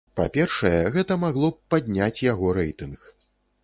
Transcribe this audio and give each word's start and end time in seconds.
Па-першае, 0.19 0.79
гэта 0.95 1.19
магло 1.25 1.53
б 1.59 1.77
падняць 1.77 2.23
яго 2.33 2.59
рэйтынг. 2.63 2.99